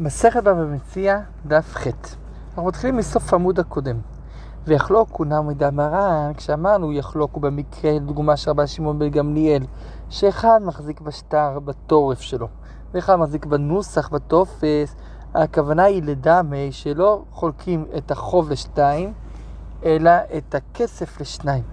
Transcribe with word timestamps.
מסכת 0.00 0.42
בבא 0.42 0.64
מציע, 0.64 1.20
דף 1.46 1.74
ח'. 1.74 1.86
אנחנו 2.48 2.64
מתחילים 2.64 2.96
מסוף 2.96 3.32
העמוד 3.32 3.60
הקודם. 3.60 3.96
ויחלוקו 4.66 5.24
נמי 5.24 5.54
דמרן, 5.54 6.32
כשאמרנו 6.36 6.92
יחלוקו 6.92 7.40
במקרה, 7.40 7.92
לדוגמה 7.92 8.36
של 8.36 8.50
רבי 8.50 8.66
שמעון 8.66 8.98
בן 8.98 9.08
גמליאל, 9.08 9.62
שאחד 10.08 10.60
מחזיק 10.64 11.00
בשטר 11.00 11.58
בתורף 11.58 12.20
שלו, 12.20 12.48
ואחד 12.94 13.16
מחזיק 13.16 13.46
בנוסח, 13.46 14.08
בטופס, 14.08 14.96
הכוונה 15.34 15.84
היא 15.84 16.02
לדמי 16.02 16.72
שלא 16.72 17.22
חולקים 17.30 17.84
את 17.96 18.10
החוב 18.10 18.50
לשתיים, 18.50 19.12
אלא 19.84 20.10
את 20.36 20.54
הכסף 20.54 21.20
לשניים. 21.20 21.64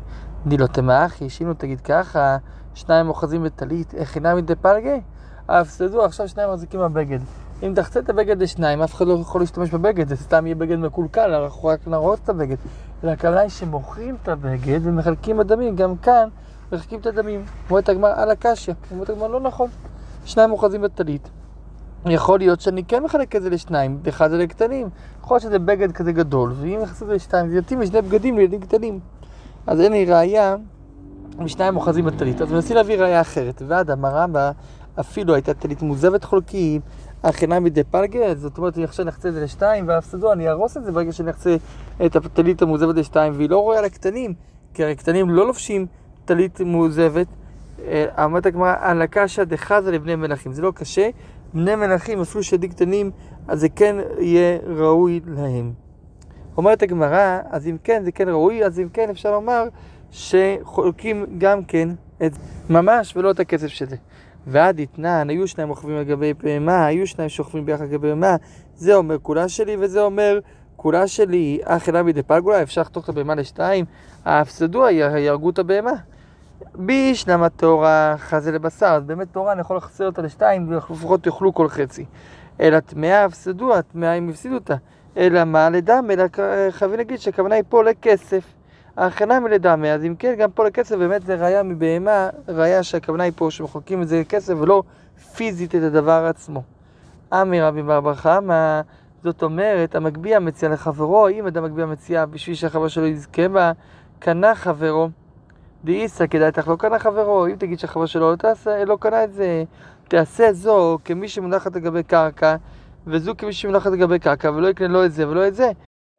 דילו 0.47 0.67
תמאחי, 0.67 1.29
שאם 1.29 1.47
לא 1.47 1.53
תגיד 1.53 1.81
ככה, 1.81 2.37
שניים 2.73 3.09
אוחזים 3.09 3.43
בטלית, 3.43 3.93
איך 3.93 4.15
אינם 4.15 4.37
מדי 4.37 4.55
פלגי? 4.55 5.01
אף 5.47 5.77
תדעו, 5.77 6.05
עכשיו 6.05 6.27
שניים 6.27 6.49
מחזיקים 6.49 6.79
בבגד. 6.79 7.19
אם 7.63 7.73
תחצה 7.75 7.99
את 7.99 8.09
הבגד 8.09 8.41
לשניים, 8.41 8.81
אף 8.81 8.95
אחד 8.95 9.07
לא 9.07 9.17
יכול 9.21 9.41
להשתמש 9.41 9.69
בבגד, 9.69 10.07
זה 10.07 10.15
סתם 10.15 10.45
יהיה 10.45 10.55
בגד 10.55 10.75
מקולקל, 10.75 11.33
אנחנו 11.33 11.67
רק 11.69 11.87
נרוץ 11.87 12.19
את 12.23 12.29
הבגד. 12.29 12.55
אלא 13.03 13.11
הכוונה 13.11 13.39
היא 13.39 13.49
שמוכרים 13.49 14.15
את 14.23 14.27
הבגד 14.27 14.79
ומחלקים 14.83 15.39
הדמים, 15.39 15.75
גם 15.75 15.97
כאן 15.97 16.29
מחלקים 16.71 16.99
את 16.99 17.05
הדמים. 17.05 17.45
אומרת 17.69 17.89
הגמר 17.89 18.07
על 18.07 18.31
הקשיא, 18.31 18.73
אומרת 18.91 19.09
הגמר 19.09 19.27
לא 19.27 19.39
נכון, 19.39 19.69
שניים 20.25 20.51
אוחזים 20.51 20.81
בטלית. 20.81 21.29
יכול 22.05 22.39
להיות 22.39 22.61
שאני 22.61 22.83
כן 22.83 23.03
מחלק 23.03 23.35
את 23.35 23.41
זה 23.41 23.49
לשניים, 23.49 23.99
אחד 24.09 24.29
זה 24.29 24.37
לקטנים. 24.37 24.89
יכול 25.23 25.35
להיות 25.35 25.43
שזה 25.43 25.59
בגד 25.59 25.91
כזה 25.91 26.11
גדול, 26.11 26.53
ואם 26.55 26.79
נכנסו 26.81 27.05
את 27.05 27.09
זה 27.09 27.15
לשתיים, 27.15 27.49
זה 27.49 27.57
יתאים 27.57 27.81
לשני 27.81 28.01
בגדים 28.01 28.37
לילדים 28.37 28.61
קטנים. 28.61 28.99
אז 29.67 29.81
אין 29.81 29.91
לי 29.91 30.05
ראייה, 30.05 30.55
משניים 31.39 31.75
אוחזים 31.75 32.05
בטלית. 32.05 32.41
אז 32.41 32.51
מנסים 32.51 32.75
להביא 32.75 32.97
ראייה 32.97 33.21
אחרת. 33.21 33.61
ועד 33.67 33.91
אמרה 33.91 34.27
בה, 34.27 34.51
אפילו 34.99 35.33
הייתה 35.33 35.53
טלית 35.53 35.81
מוזבת 35.81 36.23
חולקים, 36.23 36.81
הכינה 37.25 37.59
מדי 37.59 37.83
פלגה, 37.83 38.35
זאת 38.35 38.57
אומרת, 38.57 38.77
אני 38.77 38.83
עכשיו 38.83 39.05
נחצה 39.05 39.29
את 39.29 39.33
זה 39.33 39.43
לשתיים, 39.43 39.85
ואף 39.87 40.05
סדור, 40.05 40.33
אני 40.33 40.47
אהרוס 40.47 40.77
את 40.77 40.85
זה 40.85 40.91
ברגע 40.91 41.11
שאני 41.11 41.29
אחצה 41.29 41.55
את 42.05 42.15
הטלית 42.15 42.61
המוזבת 42.61 42.95
לשתיים, 42.95 43.33
והיא 43.35 43.49
לא 43.49 43.59
רואה 43.59 43.79
על 43.79 43.85
הקטנים, 43.85 44.33
כי 44.73 44.83
הרי 44.83 44.91
הקטנים 44.91 45.29
לא 45.29 45.47
לובשים 45.47 45.85
טלית 46.25 46.61
מוזבת. 46.61 47.27
אמרת 48.23 48.45
הגמרא, 48.45 48.75
על 48.79 49.01
הקשה 49.01 49.45
דחזה 49.45 49.91
לבני 49.91 50.15
מלכים. 50.15 50.53
זה 50.53 50.61
לא 50.61 50.71
קשה, 50.75 51.09
בני 51.53 51.75
מלכים, 51.75 52.21
אפילו 52.21 52.43
שדי 52.43 52.67
קטנים, 52.67 53.11
אז 53.47 53.59
זה 53.59 53.69
כן 53.69 53.95
יהיה 54.19 54.57
ראוי 54.77 55.19
להם. 55.27 55.73
אומרת 56.57 56.83
הגמרא, 56.83 57.39
אז 57.49 57.67
אם 57.67 57.77
כן, 57.83 58.03
זה 58.03 58.11
כן 58.11 58.29
ראוי, 58.29 58.65
אז 58.65 58.79
אם 58.79 58.89
כן, 58.93 59.09
אפשר 59.09 59.31
לומר 59.31 59.63
שחולקים 60.11 61.25
גם 61.37 61.63
כן 61.63 61.89
את 62.25 62.31
ממש 62.69 63.17
ולא 63.17 63.31
את 63.31 63.39
הכסף 63.39 63.67
שזה. 63.67 63.95
ועד 64.47 64.79
אתנן, 64.79 65.29
היו 65.29 65.47
שניים 65.47 65.69
רוכבים 65.69 65.97
על 65.97 66.03
גבי 66.03 66.33
בהמה, 66.33 66.85
היו 66.85 67.07
שניים 67.07 67.29
שוכבים 67.29 67.65
ביחד 67.65 67.81
על 67.81 67.87
גבי 67.87 68.07
בהמה, 68.09 68.35
זה 68.75 68.95
אומר 68.95 69.17
כולה 69.21 69.49
שלי 69.49 69.77
וזה 69.79 70.01
אומר 70.01 70.39
כולה 70.75 71.07
שלי, 71.07 71.59
אך 71.63 71.89
אליו 71.89 72.05
בידי 72.05 72.23
פלגולה, 72.23 72.61
אפשר 72.61 72.81
לחתוך 72.81 73.03
את 73.03 73.09
הבהמה 73.09 73.35
לשתיים, 73.35 73.85
ההפסדו, 74.25 74.89
יהרגו 74.89 75.49
את 75.49 75.59
הבהמה. 75.59 75.93
בישלם 76.75 77.43
התורה 77.43 78.15
חזה 78.17 78.51
לבשר, 78.51 78.85
אז 78.85 79.03
באמת 79.03 79.27
תורה 79.31 79.51
אני 79.51 79.61
יכול 79.61 79.77
לחסר 79.77 80.05
אותה 80.05 80.21
לשתיים, 80.21 80.69
ולפחות 80.69 81.25
יאכלו 81.25 81.53
כל 81.53 81.69
חצי. 81.69 82.05
אלא 82.61 82.79
טמאה 82.79 83.25
הפסדו, 83.25 83.75
הטמאה 83.75 84.13
הם 84.13 84.29
הפסידו 84.29 84.55
אותה. 84.55 84.75
אלא 85.17 85.43
מה 85.43 85.69
לדם, 85.69 86.07
אלא 86.11 86.23
חייבים 86.69 86.97
להגיד 86.97 87.19
שהכוונה 87.19 87.55
היא 87.55 87.63
פה 87.69 87.83
לכסף. 87.83 88.43
ההכנה 88.97 89.39
מלדמה, 89.39 89.91
אז 89.91 90.05
אם 90.05 90.15
כן, 90.19 90.35
גם 90.37 90.51
פה 90.51 90.65
לכסף 90.65 90.95
באמת 90.95 91.25
זה 91.25 91.35
ראייה 91.35 91.63
מבהמה, 91.63 92.29
ראייה 92.47 92.83
שהכוונה 92.83 93.23
היא 93.23 93.33
פה 93.35 93.51
שמחלקים 93.51 94.01
את 94.01 94.07
זה 94.07 94.19
לכסף 94.19 94.53
ולא 94.59 94.83
פיזית 95.35 95.75
את 95.75 95.83
הדבר 95.83 96.25
עצמו. 96.29 96.63
אמי 97.33 97.61
רבי 97.61 97.83
בר 97.83 98.01
בר 98.01 98.15
חמא, 98.15 98.81
זאת 99.23 99.43
אומרת, 99.43 99.95
המגביה 99.95 100.39
מציע 100.39 100.69
לחברו, 100.69 101.27
אם 101.27 101.47
אדם 101.47 101.63
מגביה 101.63 101.85
מציע 101.85 102.25
בשביל 102.25 102.55
שהחבר 102.55 102.87
שלו 102.87 103.05
יזכה 103.05 103.47
בה, 103.47 103.71
קנה 104.19 104.55
חברו. 104.55 105.09
דאיסא 105.83 106.27
כדאי 106.27 106.49
לך 106.57 106.67
לא 106.67 106.75
קנה 106.75 106.99
חברו, 106.99 107.47
אם 107.47 107.55
תגיד 107.55 107.79
שהחבר 107.79 108.05
שלו 108.05 108.31
לא, 108.31 108.35
תעשה, 108.35 108.85
לא 108.85 108.97
קנה 108.99 109.23
את 109.23 109.33
זה, 109.33 109.63
תעשה 110.07 110.53
זו 110.53 110.97
כמי 111.05 111.27
שמונחת 111.27 111.75
לגבי 111.75 112.03
קרקע, 112.03 112.55
וזו 113.07 113.33
כמי 113.37 113.53
שמונחת 113.53 113.91
לגבי 113.91 114.19
קרקע, 114.19 114.51
ולא 114.51 114.67
יקנה 114.67 114.87
לא 114.87 115.05
את 115.05 115.11
זה 115.11 115.29
ולא 115.29 115.47
את 115.47 115.55
זה. 115.55 115.71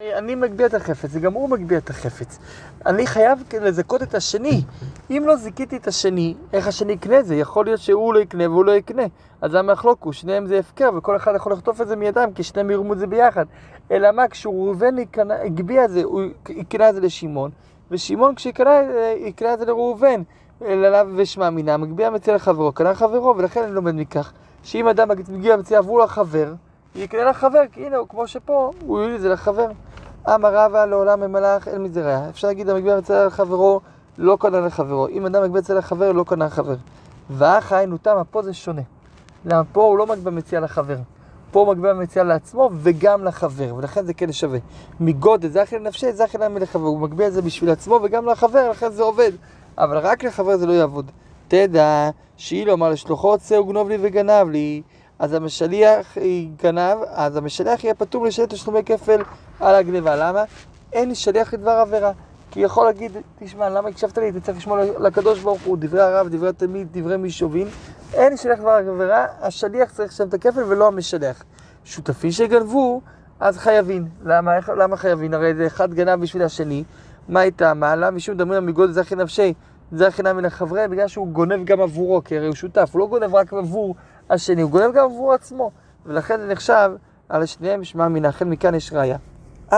אני 0.03 0.35
מגביה 0.35 0.67
את 0.67 0.75
החפץ, 0.75 1.11
וגם 1.13 1.33
הוא 1.33 1.49
מגביה 1.49 1.79
את 1.79 1.91
החפץ. 1.91 2.39
אני 2.87 3.07
חייב 3.07 3.39
לזכות 3.61 4.03
את 4.03 4.15
השני. 4.15 4.63
אם 5.11 5.23
לא 5.27 5.37
זיכיתי 5.37 5.77
את 5.77 5.87
השני, 5.87 6.35
איך 6.53 6.67
השני 6.67 6.93
יקנה 6.93 7.19
את 7.19 7.27
זה? 7.27 7.37
יכול 7.37 7.65
להיות 7.65 7.81
שהוא 7.81 8.15
לא 8.15 8.19
יקנה 8.19 8.51
והוא 8.51 8.65
לא 8.65 8.73
יקנה. 8.73 9.03
אז 9.41 9.55
למה 9.55 9.73
יחלוקו? 9.73 10.13
שניהם 10.13 10.47
זה 10.47 10.59
הפקר, 10.59 10.91
וכל 10.97 11.17
אחד 11.17 11.33
יכול 11.37 11.53
לחטוף 11.53 11.81
את 11.81 11.89
זה 11.89 11.97
מידם, 11.97 12.29
כי 12.35 12.43
שניהם 12.43 12.71
ירמו 12.71 12.93
את 12.93 12.99
זה 12.99 13.07
ביחד. 13.07 13.45
אלא 13.91 14.13
מה, 14.13 14.29
כשהוא 14.29 14.65
ראובן 14.67 14.95
הגביה 15.45 15.85
את 15.85 15.91
זה, 15.91 16.03
הוא 16.05 16.23
יקנה 16.49 16.89
את 16.89 16.95
זה 16.95 17.01
לשמעון, 17.01 17.51
ושמעון 17.91 18.35
כשיקנה 18.35 18.81
את 19.53 19.59
זה 19.59 19.65
לראובן. 19.65 20.23
אלא 20.65 20.99
ושמע 21.17 21.51
מינה, 21.51 21.77
מגביה 21.77 22.11
מציע 22.11 22.35
לחברו, 22.35 22.73
קנה 22.73 22.95
חברו, 22.95 23.35
ולכן 23.37 23.63
אני 23.63 23.73
לומד 23.73 23.95
מכך, 23.95 24.33
שאם 24.63 24.89
אדם 24.89 25.09
מגביה 25.09 25.57
מציע 25.57 25.79
עבור 25.79 25.99
לחבר, 25.99 26.55
יקנה 26.97 27.25
לחבר, 27.25 27.63
כי 27.73 27.87
הנה, 27.87 27.97
כמו 28.09 28.27
שפה, 28.27 28.71
הוא 28.87 29.01
יוליד 29.01 29.15
את 29.15 29.21
זה 29.21 29.29
לחבר. 29.29 29.67
אמר 30.35 30.55
רבא 30.55 30.85
לעולם 30.85 31.21
ממלאך 31.21 31.69
אל 31.69 31.79
מזרע. 31.79 32.29
אפשר 32.29 32.49
להגיד, 32.49 32.69
המגביה 32.69 32.97
מציע 32.97 33.27
לחברו, 33.27 33.81
לא 34.19 34.37
קנה 34.41 34.61
לחברו. 34.61 35.09
אם 35.09 35.27
אדם 35.27 35.43
מגביה 35.43 35.61
מציע 35.61 35.75
לחבר, 35.75 36.13
לא 36.13 36.25
קנה 36.25 36.45
לחבר. 36.45 36.77
ואח 37.31 37.73
היינו 37.73 37.99
תמה, 37.99 38.25
פה 38.25 38.43
זה 38.43 38.55
שונה. 38.55 38.83
למה 39.45 39.63
פה 39.73 39.83
הוא 39.83 39.99
לא 39.99 40.07
מגביה 40.07 40.33
מציע 40.33 40.61
לחבר. 40.61 40.97
פה 41.51 41.61
הוא 41.61 41.69
מגביה 41.69 41.95
מציע 41.95 42.25
לעצמו 42.25 42.71
וגם 42.75 43.25
לחבר, 43.25 43.75
ולכן 43.75 44.05
זה 44.05 44.15
כן 44.15 44.33
שווה. 44.33 44.59
מגודל 45.01 45.49
זכי 45.49 45.79
לנפשי, 45.79 46.13
זכי 46.13 46.39
להם 46.39 46.57
לחבר. 46.57 46.87
הוא 46.87 47.01
מגביה 47.01 47.27
את 47.27 47.33
זה 47.33 47.43
בשביל 47.43 47.71
עצמו 47.71 48.01
וגם 48.03 48.27
לחבר, 48.27 48.71
לכן 48.71 48.91
זה 48.91 49.03
עובד. 49.03 49.33
אבל 49.79 49.99
רק 49.99 50.25
לחבר 50.25 50.57
זה 50.57 50.67
לא 50.67 50.73
יעבוד. 50.73 51.11
תדע, 51.49 52.11
שאילו 52.37 52.73
אמר 52.73 52.91
לשלוחו, 52.91 53.39
צא 53.39 53.55
וגנוב 53.55 53.89
לי 53.89 53.99
וגנב 54.01 54.49
לי. 54.49 54.83
אז 55.19 55.33
המשליח 55.33 56.17
גנב, 56.63 56.99
אז 57.09 57.37
המשליח 57.37 57.85
יהיה 57.85 57.95
פטור 57.95 58.27
לשלם 58.27 58.47
תשלומי 58.47 58.85
כפל 58.85 59.23
על 59.61 59.75
הגניבה. 59.75 60.17
למה? 60.17 60.45
אין 60.93 61.15
שליח 61.15 61.55
לדבר 61.55 61.71
עבירה. 61.71 62.13
כי 62.51 62.61
יכול 62.61 62.87
להגיד, 62.87 63.13
תשמע, 63.39 63.69
למה 63.69 63.89
הקשבת 63.89 64.19
לי? 64.19 64.29
אתה 64.29 64.41
צריך 64.41 64.59
לשמוע 64.59 64.85
לקדוש 64.99 65.41
ברוך 65.41 65.63
הוא, 65.63 65.77
דברי 65.81 66.01
הרב, 66.01 66.29
דברי 66.29 66.49
התלמיד, 66.49 66.89
דברי 66.91 67.17
מישובים. 67.17 67.67
אין 68.15 68.37
שליח 68.37 68.59
דבר 68.59 68.71
עבירה, 68.71 69.27
השליח 69.41 69.93
צריך 69.93 70.13
לשלם 70.13 70.29
את 70.29 70.35
הכפל 70.35 70.63
ולא 70.63 70.87
המשליח. 70.87 71.45
שותפים 71.85 72.31
שגנבו, 72.31 73.01
אז 73.41 73.59
חייבים. 73.59 74.09
למה, 74.25 74.53
למה 74.77 74.97
חייבים? 74.97 75.35
הרי 75.35 75.55
זה 75.55 75.67
אחד 75.67 75.95
גנב 75.95 76.21
בשביל 76.21 76.43
השני. 76.43 76.85
מה 77.29 77.41
הייתה? 77.41 77.75
מה? 77.75 77.97
למה 77.97 78.11
משום 78.11 78.51
על 78.53 78.61
מגודל 78.61 78.93
זכי 78.93 79.15
נפשי? 79.15 79.55
זכי 79.93 80.23
נמי 80.23 80.43
לחברי, 80.43 80.89
בגלל 80.89 81.09
שהוא 81.09 81.29
גונב 81.29 81.65
גם 81.65 81.81
עבורו, 81.81 82.25
כי 82.25 82.37
הרי 82.37 82.47
הוא 82.47 82.55
שותף, 82.55 82.89
הוא 82.93 83.01
לא 83.01 83.07
גונב 83.07 83.35
רק 83.35 83.53
עבור 83.53 83.95
השני, 84.31 84.63
הוא 84.63 84.71
גונב 84.71 84.95
גם 84.95 85.05
עבור 85.05 85.33
עצמו. 85.33 85.71
ולכן 86.07 86.41
זה 86.41 86.47
נחשב 86.47 86.91
על 87.29 87.47
שניהם 87.47 87.85
שמע 87.85 88.09
מן 88.09 88.25
החל 88.25 88.45
מכאן 88.45 88.75
יש 88.75 88.93
ראיה. 88.93 89.17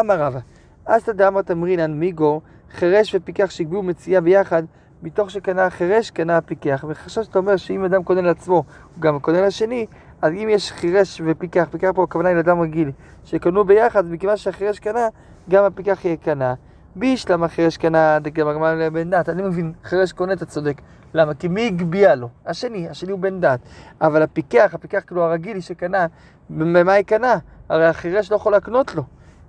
אמר 0.00 0.22
רבא, 0.22 0.38
אסתא 0.84 1.12
דאמר 1.12 1.42
תמרינן 1.42 1.92
מיגו, 1.92 2.41
חירש 2.70 3.14
ופיקח 3.14 3.50
שהגביאו 3.50 3.82
מציאה 3.82 4.20
ביחד, 4.20 4.62
מתוך 5.03 5.31
שקנה 5.31 5.66
החירש, 5.66 6.10
קנה 6.10 6.37
הפיקח. 6.37 6.84
וחשב 6.88 7.22
שאתה 7.22 7.38
אומר 7.38 7.56
שאם 7.56 7.84
אדם 7.84 8.03
קונה 8.03 8.20
לעצמו, 8.20 8.54
הוא 8.54 8.64
גם 9.03 9.20
קונה 9.20 9.47
לשני, 9.47 9.87
אז 10.22 10.32
אם 10.32 10.48
יש 10.50 10.72
חירש 10.72 11.22
ופיקח, 11.26 11.69
פיקח 11.70 11.91
פה 11.94 12.04
הכוונה 12.04 12.28
היא 12.28 12.37
לאדם 12.37 12.60
רגיל, 12.60 12.91
שקנו 13.25 13.64
ביחד, 13.64 14.10
מכיוון 14.10 14.37
שהחירש 14.37 14.78
קנה, 14.78 15.08
גם 15.50 15.64
הפיקח 15.64 16.04
יהיה 16.04 16.16
קנה. 16.16 16.54
בישלם 16.98 17.44
החירש 17.44 17.76
קנה 17.76 18.19
דגמרמן 18.19 18.78
לבן 18.78 19.10
דת. 19.10 19.28
אני 19.28 19.42
מבין, 19.42 19.72
חירש 19.84 20.12
קונה, 20.12 20.32
אתה 20.32 20.47
צודק. 20.47 20.81
למה? 21.14 21.34
כי 21.34 21.48
מי 21.48 21.66
הגביה 21.66 22.14
לו? 22.14 22.28
השני, 22.47 22.88
השני 22.88 23.10
הוא 23.12 23.19
בן 23.19 23.41
דת. 23.41 23.60
אבל 24.00 24.22
הפיקח, 24.22 24.70
הפיקח 24.75 25.03
כאילו 25.06 25.22
הרגיל 25.22 25.60
שקנה, 25.60 26.06
במה 26.50 26.92
היא 26.92 27.04
קנה? 27.04 27.38
הרי 27.69 27.87
החירש 27.87 28.31
לא 28.31 28.37
יכול 28.37 28.52
להקנות 28.52 28.94
לו. 28.94 29.02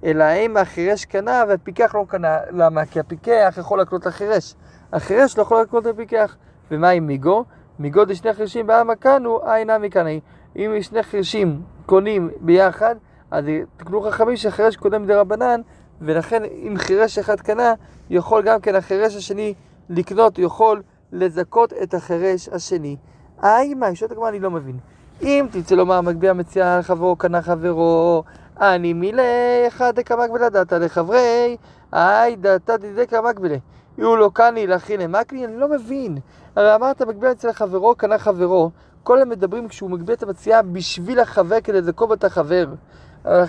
אלא 0.04 0.24
אם 0.24 0.58
החירש 0.58 1.06
קנה 1.06 1.44
והפיקח 1.48 1.96
לא 1.96 2.06
קנה. 2.08 2.38
למה? 2.52 2.86
כי 2.86 3.00
הפיקח 3.00 3.56
יכול 3.60 3.82
לקנות 3.82 4.06
לחירש. 4.06 4.56
החירש 4.94 5.38
לא 5.38 5.42
יכול 5.42 5.62
לקנות 5.62 5.86
לפיקח. 5.86 6.36
ומה 6.72 6.90
עם 6.90 7.08
מיגו? 7.08 7.46
מיגו 7.80 8.06
דשני 8.06 8.34
חירשים 8.34 8.68
בעם 8.68 8.90
הקנו, 8.90 9.40
אינה 9.54 9.78
מקנאי. 9.78 10.20
אם 10.56 10.72
שני 10.82 11.04
חירשים 11.04 11.62
קונים 11.86 12.30
ביחד, 12.42 12.96
אז 13.32 13.46
תקנו 13.78 14.02
חכמים 14.02 14.38
שהחירש 14.38 14.76
קונה 14.76 15.00
מדי 15.00 15.14
רבנן, 15.14 15.62
ולכן 16.02 16.44
אם 16.46 16.74
חירש 16.78 17.18
אחד 17.18 17.40
קנה, 17.40 17.74
יכול 18.10 18.42
גם 18.42 18.62
כן 18.62 18.76
החירש 18.76 19.16
השני 19.16 19.54
לקנות, 19.90 20.40
יכול 20.40 20.82
לזכות 21.12 21.74
את 21.74 21.94
החירש 21.94 22.50
השני. 22.50 22.98
איי, 23.44 23.74
מה, 23.74 23.96
שואלת 23.96 24.12
הגמרא, 24.12 24.30
אני 24.30 24.40
לא 24.40 24.52
מבין. 24.52 24.78
אם 25.22 25.46
תרצה 25.52 25.76
לומר, 25.76 26.02
מגביה 26.02 26.34
מציאה 26.34 26.80
לחברו, 26.80 27.16
קנה 27.16 27.42
חברו, 27.42 28.24
אני 28.62 28.94
מילי 28.94 29.22
אחד 29.68 29.96
דקה 29.96 30.16
מקבלה 30.16 30.50
דתא 30.50 30.76
לחברי, 30.76 31.58
איי 31.94 32.36
דתא 32.36 32.76
דקה 32.96 33.22
מקבלה. 33.22 33.58
יהיו 33.98 34.16
לו 34.16 34.32
קני 34.32 34.68
להכין 34.68 35.02
למקלי, 35.02 35.46
אני 35.46 35.58
לא 35.58 35.68
מבין. 35.68 36.18
הרי 36.56 36.76
אמרת, 36.76 37.02
מגביה 37.02 37.32
מציאה 37.32 37.52
לחברו, 37.52 37.96
קנה 37.96 38.18
חברו, 38.18 38.72
כל 39.04 39.22
הם 39.22 39.30
מדברים 39.30 39.68
כשהוא 39.68 39.90
מגביה 39.90 40.16
את 40.16 40.24
המציאה 40.24 40.62
בשביל 40.62 41.20
החבר 41.20 41.62
כדי 41.64 41.82
לזכוב 41.82 42.12
את 42.12 42.24
החבר. 42.24 42.66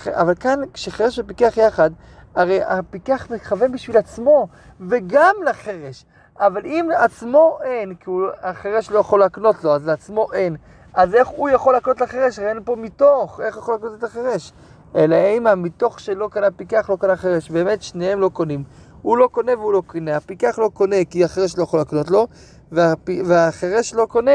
אבל 0.07 0.35
כאן, 0.35 0.61
כשחרש 0.75 1.19
ופיקח 1.19 1.57
יחד, 1.57 1.91
הרי 2.35 2.63
הפיקח 2.63 3.31
מכוון 3.31 3.73
בשביל 3.73 3.97
עצמו, 3.97 4.49
וגם 4.81 5.35
לחרש. 5.47 6.05
אבל 6.39 6.67
אם 6.67 6.89
עצמו 6.97 7.59
אין, 7.65 7.95
כי 7.95 8.11
החרש 8.43 8.91
לא 8.91 8.99
יכול 8.99 9.21
להקנות 9.21 9.65
לו, 9.65 9.75
אז 9.75 9.87
לעצמו 9.87 10.33
אין. 10.33 10.57
אז 10.95 11.15
איך 11.15 11.29
הוא 11.29 11.49
יכול 11.49 11.73
להקנות 11.73 12.01
לחרש? 12.01 12.39
הרי 12.39 12.49
אין 12.49 12.59
פה 12.65 12.77
מתוך, 12.77 13.41
איך 13.41 13.57
יכול 13.57 13.75
להקנות 13.75 13.99
את 13.99 14.05
החרש? 14.05 14.53
אלא 14.95 15.17
אם 15.37 15.47
המתוך 15.47 16.01
שלא 16.01 16.29
קנה 16.33 16.51
פיקח 16.51 16.91
לא 16.91 16.97
קנה 17.01 17.17
חרש. 17.17 17.51
באמת 17.51 17.83
שניהם 17.83 18.21
לא 18.21 18.29
קונים. 18.29 18.65
הוא 19.03 19.19
לא 19.19 19.29
קונה 19.33 19.53
והוא 19.59 19.73
לא 19.73 19.83
קונה. 19.87 20.17
הפיקח 20.17 20.59
לא 20.59 20.71
קונה 20.75 20.97
כי 21.11 21.25
החרש 21.25 21.59
לא 21.59 21.63
יכול 21.63 21.81
לקנות 21.81 22.11
לו, 22.11 22.27
והפ... 22.73 23.09
והחרש 23.27 23.95
לא 23.95 24.07
קונה 24.07 24.33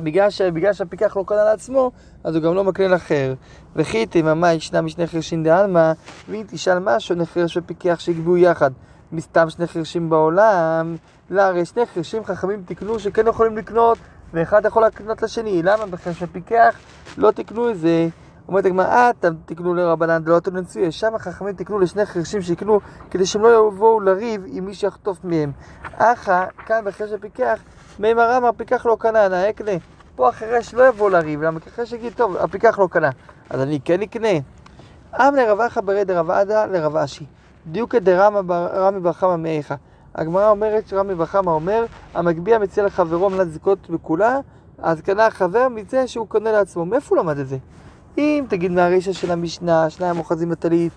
בגלל, 0.00 0.30
ש... 0.30 0.42
בגלל 0.42 0.72
שהפיקח 0.72 1.16
לא 1.16 1.24
קנה 1.26 1.44
לעצמו, 1.44 1.90
אז 2.24 2.34
הוא 2.34 2.42
גם 2.42 2.54
לא 2.54 2.64
מקנה 2.64 2.88
לאחר. 2.88 3.34
וכי 3.76 4.06
תיממה 4.06 4.52
ישנה 4.52 4.80
משני 4.80 5.06
חרשים 5.06 5.44
דעלמא, 5.44 5.92
ואם 6.28 6.42
תשאל 6.48 6.78
מה 6.78 7.00
שונה 7.00 7.26
חרש 7.26 7.56
ופיקח 7.56 8.00
שיגבו 8.00 8.36
יחד. 8.36 8.70
מסתם 9.12 9.50
שני 9.50 9.66
חרשים 9.66 10.10
בעולם, 10.10 10.96
לא, 11.30 11.42
הרי 11.42 11.64
שני 11.64 11.86
חרשים 11.86 12.24
חכמים 12.24 12.62
תקנו 12.66 12.98
שכן 12.98 13.26
יכולים 13.26 13.56
לקנות, 13.56 13.98
ואחד 14.32 14.64
יכול 14.64 14.84
לקנות 14.84 15.22
לשני. 15.22 15.62
למה 15.62 15.86
בחרש 15.86 16.22
ופיקח 16.22 16.78
לא 17.18 17.30
תקנו 17.30 17.70
את 17.70 17.78
זה? 17.78 18.08
אומרת 18.48 18.66
הגמרא, 18.66 18.86
אה, 18.86 19.10
תקנו 19.46 19.74
לרבנן 19.74 20.24
דלא 20.24 20.40
תנצויה. 20.40 20.92
שם 20.92 21.14
החכמים 21.14 21.54
תקנו 21.54 21.78
לשני 21.78 22.06
חרשים 22.06 22.42
שיקנו, 22.42 22.80
כדי 23.10 23.26
שהם 23.26 23.42
לא 23.42 23.68
יבואו 23.68 24.00
לריב 24.00 24.42
עם 24.46 24.64
מי 24.64 24.74
שיחטוף 24.74 25.24
מהם. 25.24 25.52
אחא, 25.96 26.46
כאן 26.66 26.84
בחרש 26.84 27.10
ופיקח, 27.12 27.60
מימר 27.98 28.36
אמר, 28.36 28.50
פיקח 28.56 28.86
לא 28.86 28.96
קנה, 29.00 29.28
נא 29.28 29.50
אקנה. 29.50 29.72
פה 30.16 30.28
החרש 30.28 30.74
לא 30.74 30.88
יבוא 30.88 31.10
לריב, 31.10 31.42
למה 31.42 31.60
החרש 31.66 31.92
יגיד, 31.92 32.12
טוב, 32.16 32.36
הפיקח 32.36 32.78
לא 32.78 32.88
קנה, 32.90 33.10
אז 33.50 33.60
אני 33.60 33.80
כן 33.84 34.02
אקנה. 34.02 34.28
עם 35.18 35.34
לרב 35.34 35.60
אחא 35.60 35.80
ברי 35.80 36.04
דרב 36.04 36.30
עדה 36.30 36.66
לרב 36.66 36.96
אשי. 36.96 37.26
דיוקא 37.66 37.98
דרמי 37.98 38.42
בר 39.00 39.12
חמא 39.12 39.36
מאיכה. 39.36 39.74
הגמרא 40.14 40.50
אומרת 40.50 40.88
שרמי 40.88 41.14
בר 41.14 41.26
חמא 41.26 41.50
אומר, 41.50 41.84
המגביה 42.14 42.58
מציע 42.58 42.84
לחברו 42.86 43.30
מנת 43.30 43.50
זיקות 43.50 43.90
בכולה, 43.90 44.38
אז 44.78 45.00
קנה 45.00 45.26
החבר 45.26 45.68
מזה 45.68 46.06
שהוא 46.06 46.28
קונה 46.28 46.52
לעצמו. 46.52 46.84
מאיפה 46.84 47.14
הוא 47.14 47.24
למד 47.24 47.38
את 47.38 47.48
זה? 47.48 47.56
אם 48.18 48.44
תגיד 48.48 48.72
מהרישא 48.72 49.12
של 49.12 49.30
המשנה, 49.30 49.90
שניים 49.90 50.18
אוחזים 50.18 50.48
בטלית, 50.48 50.92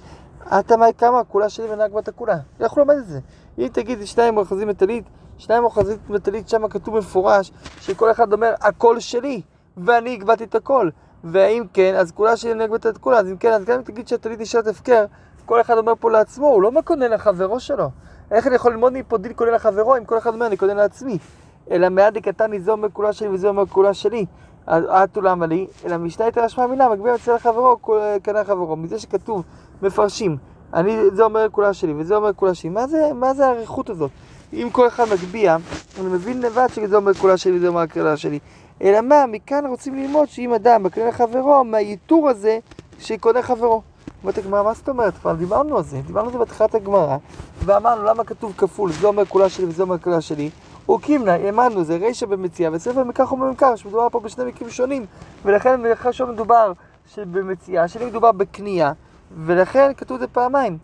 אתה 0.60 0.78
מה 0.78 0.86
כמה, 0.98 1.24
כולה 1.24 1.50
שלי 1.50 1.66
ונהג 1.72 1.94
בת 1.94 2.08
הכולה. 2.08 2.38
איך 2.60 2.72
הוא 2.72 2.80
לומד 2.80 2.96
את 2.96 3.08
זה? 3.08 3.20
אם 3.60 3.68
תגיד 3.72 4.06
שניים 4.06 4.38
אוחזים 4.38 4.68
בטלית, 4.68 5.04
שניים 5.38 5.64
אוחזים 5.64 5.98
בטלית, 6.10 6.50
שם 6.50 6.68
כתוב 6.68 6.98
מפורש 6.98 7.52
שכל 7.82 8.12
אחד 8.12 8.34
אומר 8.34 8.54
הכל 8.62 9.00
שלי, 9.00 9.42
ואני 9.78 10.14
הגבהתי 10.14 10.44
את 10.44 10.56
הכל. 10.56 10.90
ואם 11.24 11.64
כן, 11.74 11.96
אז 11.96 12.12
כולה 12.12 12.38
שלי 12.38 12.52
ונהג 12.52 12.70
בת 12.70 12.86
הכולה. 12.86 13.18
אז 13.18 13.28
אם 13.28 13.38
כן, 13.38 13.52
אז 13.52 13.66
גם 13.66 13.78
אם 13.78 13.84
תגיד 13.84 14.08
שהטלית 14.08 14.40
נשארת 14.40 14.68
הפקר, 14.68 15.06
כל 15.46 15.62
אחד 15.62 15.78
אומר 15.78 15.94
פה 16.00 16.12
לעצמו, 16.12 16.48
הוא 16.48 16.62
לא 16.62 16.72
מקונן 16.72 17.12
לחברו 17.12 17.60
שלו. 17.60 17.90
איך 18.32 18.48
אני 18.48 18.56
יכול 18.56 18.72
ללמוד 18.72 18.94
מפה 18.94 19.18
דין 19.18 19.34
קונן 19.34 19.54
לחברו 19.54 19.98
אם 19.98 20.06
כל 20.06 20.18
אחד 20.18 20.34
אומר 20.34 20.48
אני 20.48 20.58
קונן 20.58 20.76
לעצמי? 20.76 21.18
אלא 21.72 21.90
מעד 21.90 22.14
דקתני 22.14 22.60
זה 22.60 22.72
אומר 22.72 22.88
כולה 22.94 23.14
שלי 23.14 23.28
וזה 23.28 23.48
אומר 23.48 23.66
כולה 23.66 23.94
שלי. 23.94 24.26
אטו 24.72 25.22
למה 25.22 25.46
לי? 25.46 25.68
אלא 25.86 25.98
משנה 25.98 26.26
יותר 26.26 26.46
אשמה 26.46 26.68
מילה, 26.68 26.90
מגביה 26.90 27.16
אצל 27.16 27.38
חברו, 27.38 27.78
קנה 28.24 28.44
חברו. 28.44 28.76
מזה 28.76 29.00
שכתוב, 29.00 29.44
מפרשים, 29.82 30.38
אני, 30.74 30.98
זה 31.14 31.24
אומר 31.24 31.48
כולה 31.52 31.74
שלי 31.74 31.94
וזה 31.98 32.16
אומר 32.16 32.34
כולה 32.34 32.54
שלי. 32.54 32.70
מה 32.70 32.88
זה, 32.88 33.12
מה 33.16 33.34
זה 33.34 33.48
האריכות 33.48 33.90
הזאת? 33.90 34.12
אם 34.54 34.70
כל 34.72 34.88
אחד 34.88 35.06
מגביה, 35.14 35.58
אני 36.00 36.08
מבין 36.08 36.42
לבד 36.42 36.68
שזה 36.74 36.96
אומר 36.96 37.14
כולה 37.14 37.38
שלי 37.38 37.58
וזה 37.58 37.68
אומר 37.68 37.88
כולה 37.88 38.18
שלי. 38.18 38.40
אלא 38.82 39.02
מה, 39.02 39.26
מכאן 39.28 39.66
רוצים 39.66 39.96
ללמוד 39.96 40.30
שאם 40.30 40.54
אדם 40.54 40.84
מקנה 40.84 41.08
לחברו, 41.08 41.64
מהייתור 41.64 42.30
הזה 42.30 42.60
שקונה 43.00 43.42
חברו. 43.42 43.82
אומרת 44.24 44.38
הגמרא, 44.38 44.64
מה 44.64 44.74
זאת 44.74 44.90
אומרת? 44.90 45.14
כבר 45.18 45.34
דיברנו 45.34 45.78
על 45.78 45.84
זה, 45.84 46.02
דיברנו 46.08 46.28
על 46.28 46.34
זה 46.34 46.40
בתחילת 46.40 46.76
הגמרא, 46.76 47.18
ואמרנו 47.66 48.04
למה 48.04 48.24
כתוב 48.24 48.54
כפול, 48.58 48.92
זה 48.92 49.08
אומר 49.08 49.26
כולה 49.26 49.50
שלי 49.50 49.66
וזה 49.66 49.84
אומר 49.84 49.98
כולה 49.98 50.22
שלי. 50.22 50.50
וקימנה, 50.90 51.34
האמנו, 51.34 51.84
זה 51.84 51.98
רישא 51.98 52.26
במציאה, 52.26 52.70
וספר 52.74 53.04
מכך 53.04 53.32
וממכר, 53.32 53.76
שמדובר 53.76 54.10
פה 54.10 54.20
בשני 54.20 54.46
מקרים 54.46 54.70
שונים, 54.70 55.06
ולכן 55.46 55.92
בכלל 55.92 56.12
שלא 56.12 56.28
מדובר 56.28 56.74
במציאה, 57.18 57.88
שלי 57.88 58.06
מדובר 58.06 58.32
בקנייה, 58.32 58.92
ולכן 59.46 59.92
כתוב 59.98 60.16
את 60.16 60.20
זה 60.22 60.28
פעמיים. 60.28 60.78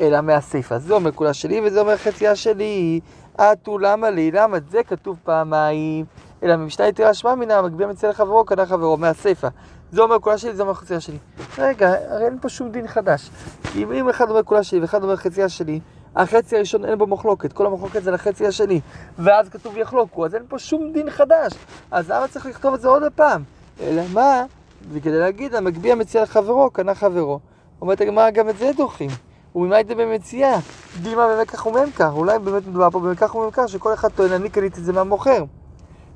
אלא 0.00 0.20
מהסיפא, 0.20 0.78
זה 0.78 0.94
אומר 0.94 1.12
כולה 1.12 1.34
שלי 1.34 1.60
וזה 1.64 1.80
אומר 1.80 1.96
חצייה 1.96 2.36
שלי, 2.36 3.00
אטו 3.36 3.78
למה 3.78 4.10
לי, 4.10 4.30
למה 4.30 4.58
זה 4.70 4.82
כתוב 4.82 5.16
פעמיים, 5.24 6.04
אלא 6.42 6.56
ממשנה 6.56 6.88
יתרה 6.88 7.14
שמע 7.14 7.34
מינה, 7.34 7.62
מגביה 7.62 7.86
מציאה 7.86 8.12
לחברו, 8.12 8.44
קנה 8.44 8.66
חברו, 8.66 8.96
מהסיפא. 8.96 9.48
זה 9.92 10.02
אומר 10.02 10.18
כולה 10.18 10.38
שלי, 10.38 10.54
זה 10.54 10.62
אומר 10.62 10.74
חצייה 10.74 11.00
שלי. 11.00 11.18
רגע, 11.58 11.94
הרי 12.10 12.24
אין 12.24 12.38
פה 12.40 12.48
שום 12.48 12.70
דין 12.70 12.88
חדש. 12.88 13.30
אם 13.74 14.08
אחד 14.08 14.30
אומר 14.30 14.42
כולה 14.42 14.62
שלי 14.62 14.80
ואחד 14.80 15.02
אומר 15.02 15.16
חצייה 15.16 15.48
שלי, 15.48 15.80
החצי 16.16 16.56
הראשון 16.56 16.84
אין 16.84 16.98
בו 16.98 17.06
מחלוקת, 17.06 17.52
כל 17.52 17.66
המחלוקת 17.66 18.02
זה 18.02 18.10
לחצי 18.10 18.46
השני, 18.46 18.80
ואז 19.18 19.48
כתוב 19.48 19.76
יחלוקו, 19.76 20.26
אז 20.26 20.34
אין 20.34 20.42
פה 20.48 20.58
שום 20.58 20.92
דין 20.92 21.10
חדש, 21.10 21.52
אז 21.90 22.10
למה 22.10 22.28
צריך 22.28 22.46
לכתוב 22.46 22.74
את 22.74 22.80
זה 22.80 22.88
עוד 22.88 23.02
פעם? 23.14 23.42
אלא 23.80 24.02
מה? 24.12 24.44
וכדי 24.92 25.18
להגיד, 25.18 25.54
המגביה 25.54 25.94
מציע 25.94 26.22
לחברו, 26.22 26.70
קנה 26.70 26.94
חברו. 26.94 27.40
אומרת 27.80 28.00
הגמרא, 28.00 28.30
גם 28.30 28.48
את 28.48 28.56
זה 28.56 28.70
דוחים. 28.76 29.10
וממה 29.54 29.76
הייתם 29.76 29.96
במציאה? 29.96 30.58
דימה 31.02 31.28
במקח 31.28 31.66
וממכר, 31.66 32.10
אולי 32.10 32.38
באמת 32.38 32.66
מדובר 32.66 32.90
פה 32.90 33.00
במקח 33.00 33.34
וממכר, 33.34 33.66
שכל 33.66 33.94
אחד 33.94 34.08
טוען, 34.08 34.32
אני 34.32 34.50
קניתי 34.50 34.80
את 34.80 34.84
זה 34.84 34.92
מהמוכר. 34.92 35.44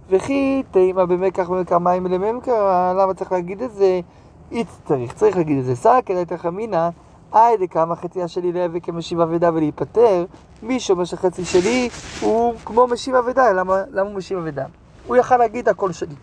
וכי 0.09 0.63
תימה 0.71 1.07
במקח 1.07 1.51
וממכר 1.51 1.79
מים 1.79 2.07
לממכר, 2.07 2.93
למה 2.99 3.15
צריך 3.15 3.33
להגיד 3.33 3.63
את 3.63 3.75
זה? 3.75 4.01
איץ 4.53 4.69
צריך, 4.85 5.13
צריך 5.13 5.37
להגיד 5.37 5.59
את 5.59 5.65
זה. 5.65 5.77
שר 5.77 5.99
כדאי 6.07 6.25
תחמינא 6.25 6.89
היי 7.37 7.57
דקאמה 7.57 7.97
חציה 7.97 8.29
שלי 8.29 8.53
להיאבק 8.53 8.85
כמשיב 8.85 9.21
אבדה 9.21 9.51
ולהיפטר, 9.55 10.25
מי 10.63 10.81
שאומר 10.81 11.05
שחצי 11.05 11.45
שלי 11.45 11.89
הוא 12.21 12.55
כמו 12.65 12.87
משיב 12.87 13.15
אבדה, 13.15 13.53
למה, 13.53 13.83
למה 13.91 14.09
הוא 14.09 14.17
משיב 14.17 14.39
אבדה? 14.39 14.65
הוא 15.07 15.17
יכל 15.17 15.37
להגיד 15.37 15.69
הכל 15.69 15.93
שלי. 15.93 16.15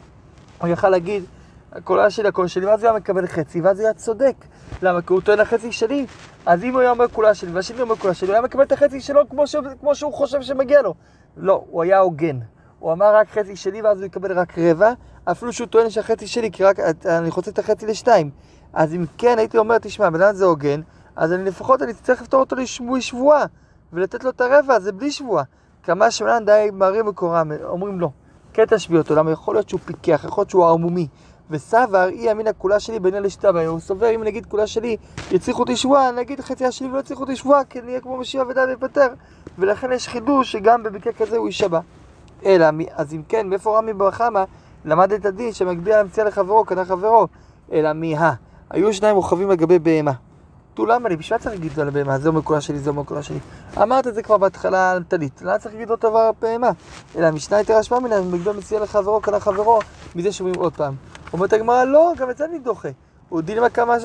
הוא 0.62 0.68
יכל 0.68 0.90
להגיד, 0.90 1.24
הקולה 1.72 2.10
שלי, 2.10 2.28
הכל 2.28 2.48
שלי, 2.48 2.66
ואז 2.66 2.84
הוא 2.84 2.90
היה 2.90 3.00
מקבל 3.00 3.28
חצי, 3.28 3.62
ואז 3.62 3.80
הוא 3.80 3.86
היה 3.86 3.94
צודק. 3.94 4.36
למה? 4.82 5.02
כי 5.02 5.14
הוא 5.14 5.22
טוען 5.22 5.40
החצי 5.40 5.72
שלי. 5.72 6.06
אז 6.46 6.64
אם 6.64 6.74
הוא 6.74 6.82
היה 6.82 6.92
אומר 6.92 7.08
כולה 7.08 7.34
שלי, 7.34 7.52
והשני 7.52 7.82
אומר 7.82 7.96
כולה 7.96 8.14
שלי, 8.14 8.28
הוא 8.28 8.34
היה 8.34 8.42
מקבל 8.42 8.64
את 8.64 8.72
החצי 8.72 9.02
שלו 9.02 9.30
כמו, 9.30 9.48
ש... 9.48 9.56
כמו 9.80 9.96
שהוא 9.96 10.14
חושב 10.14 10.42
שמגיע 10.42 10.82
לו. 10.82 10.94
לא, 11.38 11.64
הוא 11.70 11.84
היה 11.84 12.00
הוגן. 12.00 12.40
הוא 12.80 12.92
אמר 12.92 13.16
רק 13.16 13.30
חצי 13.30 13.56
שלי, 13.56 13.82
ואז 13.82 13.98
הוא 13.98 14.06
יקבל 14.06 14.40
רק 14.40 14.58
רבע, 14.58 14.94
אפילו 15.26 15.54
שהוא 15.54 15.68
טוען 15.68 15.90
שהחצי 15.90 16.28
שלי, 16.28 16.52
כי 16.52 16.64
רק 16.64 16.80
אני 17.06 17.32
חוצה 17.32 17.52
את 17.52 17.60
החצי 17.60 17.86
לשתיים. 17.86 18.30
אז 18.74 18.94
אם 18.94 19.06
כן, 19.18 19.36
הייתי 19.38 19.58
אומר, 19.58 19.78
תשמע, 19.78 20.10
בן 20.10 20.22
אדם 20.22 20.36
זה 20.36 20.46
הוגן, 20.46 20.82
אז 21.16 21.34
אני 21.34 21.44
לפחות, 21.44 21.82
אני 21.82 21.94
צריך 21.94 22.22
לפתור 22.22 22.40
אותו 22.40 22.56
לשבועי 22.56 23.02
שבועה, 23.02 23.46
ולתת 23.94 24.24
לו 24.24 24.30
את 24.30 24.42
הרבע 24.42 24.74
הזה 24.74 24.92
בלי 24.92 25.12
שבועה. 25.12 25.44
כמה 25.84 26.12
שמלן 26.12 26.46
די 26.46 26.70
מרים 26.74 27.06
מקורם, 27.06 27.52
אומרים 27.64 28.00
לא. 28.00 28.10
כן 28.54 28.66
תשביע 28.66 29.00
אותו, 29.00 29.16
למה 29.16 29.32
יכול 29.32 29.56
להיות 29.56 29.70
שהוא 29.70 29.80
פיקח, 29.86 30.24
יכול 30.26 30.42
להיות 30.42 30.50
שהוא 30.50 30.66
ערמומי. 30.66 31.08
וסבר, 31.50 32.10
אי 32.10 32.32
אמינא 32.32 32.52
כולה 32.58 32.80
שלי 32.80 33.00
בין 33.00 33.16
אלה 33.16 33.28
הבעיות. 33.44 33.72
הוא 33.72 33.80
סובר, 33.80 34.16
אם 34.16 34.24
נגיד 34.24 34.46
כולה 34.46 34.68
שלי 34.68 34.98
יצריכו 35.32 35.60
אותי 35.60 35.76
שבועה, 35.76 36.12
נגיד 36.12 36.42
חצי 36.42 36.66
השלי 36.66 36.88
ולא 36.88 37.00
יצריכו 37.00 37.22
אותי 37.22 37.36
שבועה, 37.36 37.64
כי 37.64 37.82
נהיה 37.82 38.02
כמו 38.02 38.18
משיב 38.18 38.42
אבדה 38.42 38.62
ויפטר. 38.68 39.08
ולכן 39.58 39.92
יש 39.92 40.08
חידוש 40.08 40.52
שגם 40.52 40.84
במקרה 40.84 41.14
כזה 41.14 41.38
הוא 41.38 41.48
יישבע. 41.48 41.80
אלא, 42.46 42.66
אז 42.96 43.14
אם 43.14 43.22
כן, 43.28 43.50
מאיפה 43.50 43.78
רמי 43.78 43.94
בר 43.94 44.12
חמא 44.12 44.44
למד 44.86 45.14
את 45.14 45.26
הדין 45.26 45.54
שמגביה 45.54 45.98
להמציאה 45.98 46.26
לחברו, 46.26 46.66
קנה 46.66 46.86
חברו? 46.86 47.28
אלא 47.72 47.94
מי 47.94 48.18
הא. 48.18 48.32
היו 48.70 48.94
שניים 48.94 49.16
רוכבים 49.16 49.50
לגבי 49.50 49.80
בהמה. 49.80 50.12
תו 50.74 50.86
למה 50.86 51.10
לי? 51.10 51.16
בשביל 51.16 51.38
מה 51.38 51.44
צריך 51.44 51.56
להגיד 51.56 51.80
על 51.80 51.88
הבהמה? 51.88 52.20
זה 52.20 52.30
אומר 52.30 52.42
כולה 52.42 52.62
שלי, 52.62 52.80
זה 52.80 52.90
אומר 52.90 53.04
כולה 53.04 53.24
שלי. 53.24 53.40
אמרת 53.82 54.08
את 54.08 54.16
זה 54.16 54.24
כבר 54.24 54.38
בהתחלה 54.38 54.92
על 54.92 55.04
טלית. 55.04 55.42
למה 55.42 55.58
צריך 55.60 55.76
להגיד 55.76 55.92
אותו 55.92 56.10
דבר 56.10 56.20
על 56.20 56.32
בהמה? 56.42 56.70
אלא 57.16 57.26
המשנה 57.26 57.60
יותר 57.60 57.76
השפעה 57.76 58.00
מן 58.00 58.12
המגבל 58.12 58.52
מציע 58.52 58.80
לחברו, 58.80 59.22
קנה 59.22 59.40
חברו, 59.40 59.80
מזה 60.16 60.32
שומעים 60.32 60.56
עוד 60.56 60.74
פעם. 60.74 60.96
אומרת 61.34 61.54
הגמרא, 61.54 61.84
לא, 61.84 62.14
גם 62.18 62.30
את 62.30 62.38
זה 62.38 62.46
אני 62.46 62.60
דוחה. 62.60 62.90
הוא 63.30 63.42
דין 63.42 63.58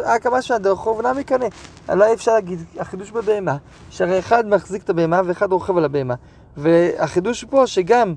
הקמה 0.04 0.42
שנה 0.42 0.58
דרכו 0.58 0.98
ונמי 0.98 1.24
קנה. 1.24 1.46
לא 1.88 2.12
אפשר 2.12 2.32
להגיד, 2.32 2.64
החידוש 2.78 3.10
בבהמה, 3.10 3.56
שהרי 3.90 4.18
אחד 4.18 4.46
מחזיק 4.46 4.82
את 4.82 4.90
הבהמה 4.90 5.20
ואחד 5.24 5.52
רוכב 5.52 5.76
על 5.76 5.84
הבהמה. 5.84 6.14
והחידוש 6.56 7.44
פה 7.44 7.66
שגם 7.66 8.14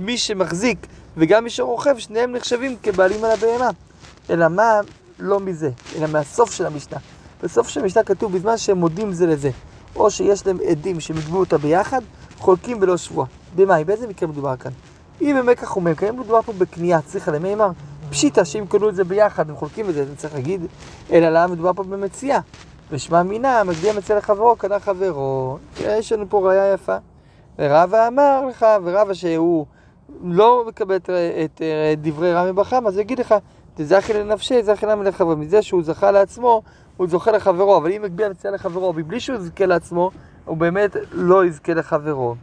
מי 0.00 0.18
שמחזיק 0.18 0.86
וגם 1.16 1.44
מי 1.44 1.50
שרוכב, 1.50 1.98
שניהם 1.98 2.32
נחשבים 2.32 2.76
כבעלים 2.82 3.24
על 3.24 3.30
הבהמה. 3.30 3.70
אלא 4.30 4.48
מה? 4.48 4.80
לא 5.18 5.40
מזה, 5.40 5.70
אלא 5.96 6.06
מהסוף 6.06 6.50
של 6.50 6.66
המשנה. 6.66 6.98
בסוף 7.44 7.68
של 7.68 7.80
המשנה 7.80 8.02
כתוב 8.02 8.32
בזמן 8.32 8.56
שהם 8.56 8.78
מודים 8.78 9.12
זה 9.12 9.26
לזה, 9.26 9.50
או 9.96 10.10
שיש 10.10 10.46
להם 10.46 10.58
עדים 10.68 11.00
שהם 11.00 11.16
יגבו 11.16 11.38
אותה 11.38 11.58
ביחד, 11.58 12.00
חולקים 12.38 12.78
ולא 12.80 12.96
שבוע. 12.96 13.26
במאי, 13.56 13.84
באיזה 13.84 14.06
מקרה 14.06 14.28
מדובר 14.28 14.56
כאן? 14.56 14.70
אם 15.20 15.36
באמת 15.36 15.58
כך 15.60 15.76
אומר, 15.76 15.94
כאן 15.94 16.16
מדובר 16.16 16.42
פה 16.42 16.52
בקנייה, 16.52 17.00
צריכה 17.00 17.32
למימר, 17.32 17.70
פשיטה 18.10 18.44
שאם 18.44 18.66
קנו 18.68 18.88
את 18.88 18.94
זה 18.94 19.04
ביחד, 19.04 19.50
הם 19.50 19.56
חולקים 19.56 19.88
את 19.88 19.94
זה, 19.94 20.04
זה 20.04 20.16
צריך 20.16 20.34
להגיד, 20.34 20.66
אלא 21.12 21.28
למה 21.28 21.54
מדובר 21.54 21.72
פה 21.72 21.82
במציאה. 21.82 22.40
ושמע 22.90 23.22
מינה, 23.22 23.64
מגביה 23.64 23.92
מציע 23.92 24.16
לחברו, 24.16 24.56
קנה 24.56 24.80
חברו. 24.80 25.58
יש 25.80 26.12
לנו 26.12 26.24
פה 26.28 26.48
ראייה 26.48 26.72
יפה. 26.72 26.96
ורבא 27.58 28.08
אמר 28.08 28.46
לך, 28.46 28.66
ורבא 28.84 29.14
שהוא 29.14 29.66
לא 30.22 30.64
מקבל 30.68 30.96
את, 30.96 31.10
את, 31.44 31.62
את 31.92 32.02
דברי 32.02 32.34
רמי 32.34 32.52
בחם, 32.52 32.86
אז 32.86 32.98
יגיד 32.98 33.18
לך, 33.18 33.34
תזכי 33.74 34.12
לנפשי, 34.12 34.62
זכי 34.62 34.86
למה 34.86 35.04
לחברו. 35.04 35.36
מזה 35.36 35.62
שהוא 35.62 35.82
זכה 35.82 36.10
לעצמו, 36.10 36.62
הוא 36.96 37.08
זוכה 37.08 37.32
לחברו, 37.32 37.76
אבל 37.76 37.92
אם 37.92 38.04
הגביע 38.04 38.28
נציאה 38.28 38.52
לחברו, 38.52 38.92
מבלי 38.92 39.20
שהוא 39.20 39.36
יזכה 39.36 39.66
לעצמו, 39.66 40.10
הוא 40.44 40.56
באמת 40.56 40.96
לא 41.12 41.44
יזכה 41.44 41.74
לחברו. 41.74 42.34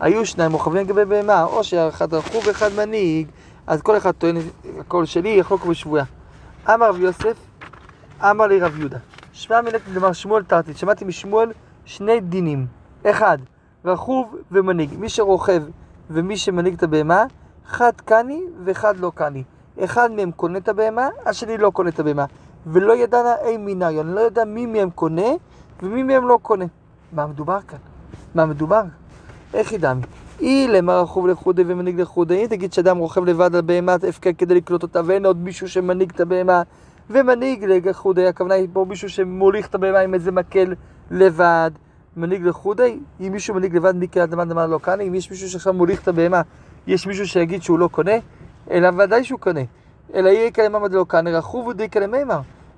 היו 0.00 0.26
שניים 0.26 0.50
מוכבים 0.50 0.86
לגבי 0.86 1.04
בהמה, 1.04 1.44
או 1.44 1.64
שאחד 1.64 2.14
רכוב 2.14 2.46
ואחד 2.46 2.70
מנהיג, 2.76 3.28
אז 3.66 3.82
כל 3.82 3.96
אחד 3.96 4.10
טוען, 4.10 4.36
הכל 4.80 5.04
שלי, 5.04 5.28
יחלוק 5.28 5.64
בשבויה. 5.64 6.04
אמר 6.74 6.88
רב 6.88 7.00
יוסף, 7.00 7.36
אמר 8.22 8.46
לי 8.46 8.60
רב 8.60 8.78
יהודה. 8.78 8.98
שמע 9.32 9.60
מילת 9.60 9.80
דבר 9.94 10.12
שמואל 10.12 10.42
תרתית, 10.42 10.78
שמעתי 10.78 11.04
משמואל 11.04 11.52
שני 11.84 12.20
דינים. 12.20 12.66
אחד, 13.06 13.38
רכוב 13.84 14.36
ומנהיג. 14.52 14.90
מי 14.98 15.08
שרוכב 15.08 15.62
ומי 16.10 16.36
שמנהיג 16.36 16.74
את 16.74 16.82
הבהמה, 16.82 17.24
אחד 17.66 17.92
קני 18.04 18.40
ואחד 18.64 18.96
לא 18.96 19.12
קני. 19.14 19.42
אחד 19.84 20.10
מהם 20.10 20.30
קונה 20.30 20.58
את 20.58 20.68
הבהמה, 20.68 21.08
השני 21.26 21.58
לא 21.58 21.70
קונה 21.70 21.88
את 21.88 22.00
הבהמה. 22.00 22.24
ולא 22.66 22.96
ידענה 22.96 23.34
אי 23.44 23.56
מינריו, 23.56 24.00
אני 24.00 24.14
לא 24.14 24.20
יודע 24.20 24.44
מי 24.44 24.66
מהם 24.66 24.90
קונה 24.90 25.30
ומי 25.82 26.02
מהם 26.02 26.28
לא 26.28 26.38
קונה. 26.42 26.64
מה 27.12 27.26
מדובר 27.26 27.58
כאן? 27.68 27.78
מה 28.34 28.46
מדובר? 28.46 28.82
איך 29.54 29.72
ידעמי? 29.72 30.02
אי 30.40 30.68
למה 30.68 31.00
רכוב 31.00 31.26
לחודי 31.26 31.62
ומנהיג 31.66 32.00
לחודי, 32.00 32.42
אם 32.42 32.46
תגיד 32.46 32.72
שאדם 32.72 32.98
רוכב 32.98 33.24
לבד 33.24 33.54
על 33.54 33.60
בהמת 33.60 34.04
הפקר 34.04 34.30
כדי 34.38 34.54
לקלוט 34.54 34.82
אותה 34.82 35.00
ואין 35.04 35.26
עוד 35.26 35.36
מישהו 35.36 35.68
שמנהיג 35.68 36.12
את 36.14 36.20
הבהמה 36.20 36.62
ומנהיג 37.10 37.64
לחודי, 37.64 38.26
הכוונה 38.26 38.54
היא 38.54 38.68
פה 38.72 38.86
מישהו 38.88 39.08
שמוליך 39.08 39.66
את 39.66 39.74
הבהמה 39.74 39.98
עם 39.98 40.14
איזה 40.14 40.32
מקל 40.32 40.74
לבד, 41.10 41.70
מנהיג 42.16 42.46
לחודי, 42.46 42.98
אם 43.20 43.32
מישהו 43.32 43.54
מנהיג 43.54 43.76
לבד 43.76 43.96
מקריאת 43.96 44.30
דמן 44.30 44.48
דמן 44.48 44.70
לא 44.70 44.78
קנה, 44.82 45.02
אם 45.02 45.14
יש 45.14 45.30
מישהו 45.30 45.48
שעכשיו 45.48 45.72
מוליך 45.72 46.02
את 46.02 46.08
הבהמה, 46.08 46.42
יש 46.86 47.06
מישהו 47.06 47.26
שיגיד 47.26 47.62
שהוא 47.62 47.78
לא 47.78 47.88
קונה, 47.88 48.16
אלא 48.70 48.88
ודאי 48.98 49.24
שהוא 49.24 49.40
קונה. 49.40 49.60
אלא 50.14 50.28
יהיה 50.28 50.50
כאלה 50.50 50.68
ממד 50.68 50.92
לא 50.92 51.04
קנה, 51.08 51.38
רכוב 51.38 51.66
ודי 51.66 51.88
כאלה 51.88 52.06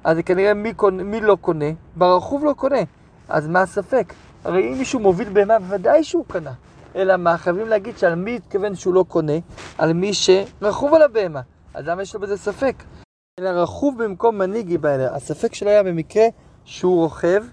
אז 0.05 0.19
כנראה 0.26 0.55
מי, 0.55 0.75
קונה, 0.75 1.02
מי 1.02 1.21
לא 1.21 1.37
קונה? 1.40 1.67
ברכוב 1.97 2.45
לא 2.45 2.52
קונה. 2.52 2.81
אז 3.28 3.49
מה 3.49 3.62
הספק? 3.62 4.12
הרי 4.45 4.73
אם 4.73 4.78
מישהו 4.78 5.00
מוביל 5.00 5.28
בהמה, 5.28 5.59
בוודאי 5.59 6.05
שהוא 6.05 6.25
קנה. 6.28 6.52
אלא 6.97 7.17
מה? 7.17 7.38
חייבים 7.38 7.69
להגיד 7.69 7.99
שעל 7.99 8.14
מי 8.14 8.37
התכוון 8.37 8.75
שהוא 8.75 8.95
לא 8.95 9.05
קונה? 9.09 9.33
על 9.78 9.93
מי 9.93 10.14
שרכוב 10.14 10.95
על 10.95 11.02
הבהמה. 11.02 11.40
אז 11.75 11.87
למה 11.87 12.02
יש 12.02 12.14
לו 12.14 12.21
בזה 12.21 12.37
ספק? 12.37 12.75
אלא 13.40 13.49
רכוב 13.49 14.05
במקום 14.05 14.38
מנהיג 14.38 14.71
יבעלה. 14.71 15.14
הספק 15.14 15.55
שלו 15.55 15.71
היה 15.71 15.83
במקרה 15.83 16.25
שהוא 16.64 17.02
רוכב, 17.02 17.45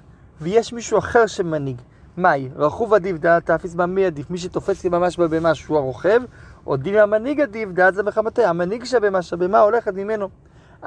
ויש 0.41 0.73
מישהו 0.73 0.97
אחר 0.97 1.27
שמנהיג. 1.27 1.81
מהי? 2.17 2.49
רכוב 2.55 2.93
עדיף 2.93 3.17
דעת 3.17 3.45
תאפיס 3.45 3.75
בה 3.75 3.85
מי 3.85 4.05
עדיף? 4.05 4.29
מי 4.29 4.37
שתופס 4.37 4.83
לי 4.83 4.89
ממש 4.89 5.17
בבהמה 5.17 5.55
שהוא 5.55 5.77
הרוכב, 5.77 6.21
או 6.67 6.77
דין 6.77 6.95
המנהיג 6.95 7.41
עדיף 7.41 7.69
דעת 7.69 7.95
זה 7.95 8.03
מחמתה. 8.03 8.49
המנהיג 8.49 8.83
שהבהמה, 8.83 9.21
שהבהמה 9.21 9.59
הולכת 9.59 9.93
ממנו. 9.93 10.29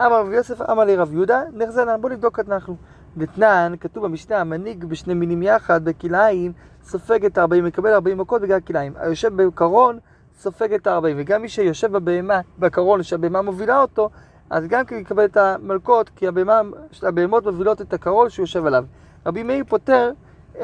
אמר 0.07 0.21
רב 0.21 0.33
יוסף, 0.33 0.62
אמר 0.71 0.85
לי 0.85 0.97
רב 0.97 1.12
יהודה, 1.12 1.43
נחזנן, 1.52 2.00
בוא 2.00 2.11
נבדוק 2.11 2.40
אנחנו. 2.40 2.76
דתנן, 3.17 3.73
כתוב 3.81 4.05
במשנה, 4.05 4.40
המנהיג 4.40 4.85
בשני 4.85 5.14
מינים 5.14 5.43
יחד, 5.43 5.85
בכלאיים, 5.85 6.52
סופג 6.83 7.25
את 7.25 7.38
הארבעים, 7.38 7.64
מקבל 7.64 7.93
ארבעים 7.93 8.19
מכות 8.19 8.43
בגלל 8.43 8.61
כלאיים. 8.61 8.93
היושב 8.97 9.43
בקרון, 9.43 9.99
סופג 10.38 10.73
את 10.75 10.87
הארבעים. 10.87 11.17
וגם 11.21 11.43
מי 11.43 11.49
שיושב 11.49 11.93
בבהמה, 11.93 12.40
בקרון, 12.59 13.02
שהבהמה 13.02 13.43
מובילה 13.43 13.81
אותו, 13.81 14.11
אז 14.50 14.67
גם 14.67 14.85
כן 14.85 14.97
יקבל 14.97 15.25
את 15.25 15.37
המלכות, 15.37 16.09
כי 16.17 16.28
הבהמה, 16.28 16.61
הבהמות 17.02 17.47
מובילות 17.47 17.81
את 17.81 17.93
הקרון 17.93 18.31
שהוא 18.31 18.43
יושב 18.43 18.67
עליו. 18.67 18.85
רבי 19.26 19.43
מאיר 19.43 19.64
פותר 19.69 20.12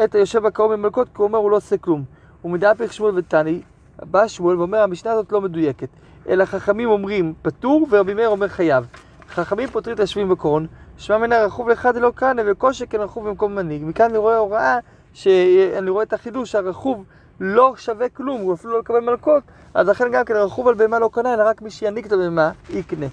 את 0.05 0.15
היושב 0.15 0.43
בקרון 0.43 0.71
במלכות, 0.71 1.09
כי 1.09 1.15
הוא 1.17 1.27
אומר 1.27 1.39
הוא 1.39 1.51
לא 1.51 1.57
עושה 1.57 1.77
כלום. 1.77 2.05
הוא 2.43 2.53
מדפק 2.53 2.93
שמואל 2.93 3.19
ותני, 3.19 3.63
בא 4.03 4.29
שמואל 4.29 4.59
ואומר, 4.59 4.79
המשנה 4.79 5.13
הזאת 5.13 5.33
לא 5.33 5.41
מדויקת. 5.41 5.89
אלא 6.29 6.45
חכמים 6.45 6.89
אומרים 6.89 7.35
פטור, 7.43 7.87
ורבי 7.91 8.15
מאיר 8.15 8.29
אומר 8.29 8.49
חייב. 8.49 8.87
חכמים 9.31 9.69
פותרים 9.69 9.95
את 9.95 10.01
השבויים 10.01 10.29
בקרון, 10.29 10.67
שמע 10.97 11.19
מן 11.19 11.33
הרכוב 11.33 11.69
לאחד 11.69 11.97
לא 11.97 12.13
קנה, 12.15 12.43
וכל 12.47 12.73
שכן 12.73 13.01
רכוב 13.01 13.29
במקום 13.29 13.55
מנהיג. 13.55 13.83
מכאן 13.85 14.11
אני 14.11 14.19
רואה 14.19 14.37
הוראה, 14.37 14.79
שאני 15.13 15.91
רואה 15.91 16.03
את 16.03 16.13
החידוש, 16.13 16.53
שהרכוב 16.53 17.05
לא 17.41 17.75
שווה 17.77 18.09
כלום, 18.09 18.41
הוא 18.41 18.55
אפילו 18.55 18.73
לא 18.73 18.79
לקבל 18.79 19.01
מלכות, 19.01 19.43
אז 19.75 19.89
לכן 19.89 20.13
גם 20.13 20.25
כן 20.25 20.35
רכוב 20.35 20.69
על 20.69 20.75
בהמה 20.75 20.99
לא 20.99 21.11
קנה, 21.13 21.35
אלא 21.35 21.43
רק 21.43 21.63
מי 21.63 21.71
שינהיג 21.71 22.07
את 22.07 22.13
הבהמה, 22.13 22.51
יקנה. 22.71 23.07